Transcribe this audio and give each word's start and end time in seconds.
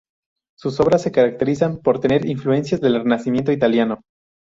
Sus 0.57 0.79
obras 0.79 1.03
se 1.03 1.11
caracterizan 1.11 1.77
por 1.77 1.99
tener 1.99 2.25
influencias 2.25 2.81
de 2.81 2.89
renacimiento 2.89 3.51
italiano. 3.51 4.01